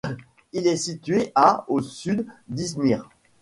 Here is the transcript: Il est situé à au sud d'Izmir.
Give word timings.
Il 0.53 0.65
est 0.65 0.77
situé 0.77 1.31
à 1.35 1.63
au 1.69 1.79
sud 1.83 2.25
d'Izmir. 2.47 3.07